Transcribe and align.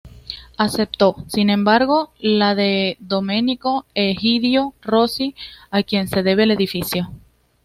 Aceptó, 0.57 1.15
sin 1.27 1.51
embargo, 1.51 2.11
la 2.17 2.55
de 2.55 2.97
Domenico 3.01 3.85
Egidio 3.93 4.73
Rossi, 4.81 5.35
a 5.69 5.83
quien 5.83 6.07
se 6.07 6.23
debe 6.23 6.41
el 6.45 6.49
edificio. 6.49 7.11